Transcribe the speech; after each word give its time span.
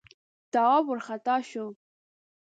تواب 0.53 0.83
وارخطا 0.87 1.35
شو: 1.49 1.65